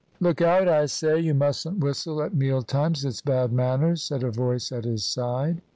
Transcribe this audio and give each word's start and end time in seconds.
"Look 0.19 0.41
out, 0.41 0.67
I 0.67 0.87
say; 0.87 1.19
you 1.19 1.35
mustn't 1.35 1.77
whistle 1.77 2.23
at 2.23 2.33
meal 2.33 2.63
times, 2.63 3.05
it's 3.05 3.21
bad 3.21 3.53
manners," 3.53 4.01
said 4.01 4.23
a 4.23 4.31
voice 4.31 4.71
at 4.71 4.83
his 4.83 5.05
side. 5.05 5.61